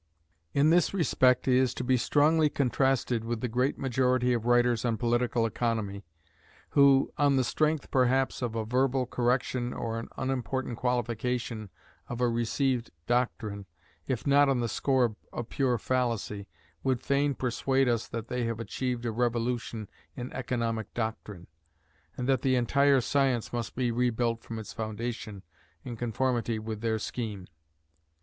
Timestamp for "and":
22.17-22.27